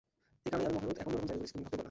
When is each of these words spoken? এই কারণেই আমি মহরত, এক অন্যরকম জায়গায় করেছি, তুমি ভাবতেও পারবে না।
এই 0.41 0.45
কারণেই 0.51 0.67
আমি 0.69 0.75
মহরত, 0.77 0.97
এক 1.01 1.05
অন্যরকম 1.07 1.27
জায়গায় 1.29 1.39
করেছি, 1.41 1.53
তুমি 1.55 1.63
ভাবতেও 1.65 1.65
পারবে 1.71 1.75
না। 1.75 1.79